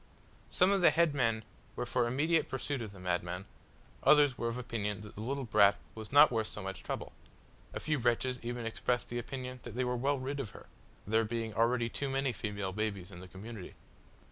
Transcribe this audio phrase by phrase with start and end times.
[0.49, 1.43] Some of the head men
[1.75, 3.45] were for immediate pursuit of the madman;
[4.01, 7.11] others were of opinion that the little brat was not worth so much trouble;
[7.71, 10.65] a few wretches even expressed the opinion that they were well rid of her
[11.05, 13.75] there being already too many female babies in the community!